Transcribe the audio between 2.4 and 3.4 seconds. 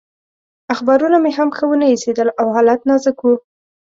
حالت نازک و.